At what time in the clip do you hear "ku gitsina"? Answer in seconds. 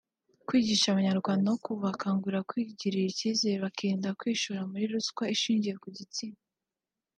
5.83-6.39